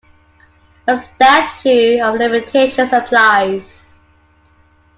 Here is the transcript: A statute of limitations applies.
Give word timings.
A 0.87 0.97
statute 0.97 2.01
of 2.01 2.15
limitations 2.15 2.91
applies. 2.91 3.85